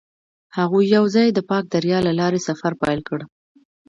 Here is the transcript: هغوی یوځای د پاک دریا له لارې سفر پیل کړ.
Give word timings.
هغوی 0.57 0.85
یوځای 0.97 1.27
د 1.33 1.39
پاک 1.49 1.63
دریا 1.75 1.99
له 2.07 2.11
لارې 2.19 2.39
سفر 2.47 2.71
پیل 2.81 2.99
کړ. 3.07 3.19